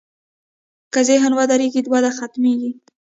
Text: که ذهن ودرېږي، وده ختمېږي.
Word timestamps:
که 0.93 0.99
ذهن 1.09 1.31
ودرېږي، 1.37 1.81
وده 1.93 2.11
ختمېږي. 2.17 2.71